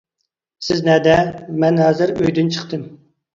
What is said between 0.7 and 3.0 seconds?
نەدە، مەن ھازىر ئۆيدىن چىقتىم.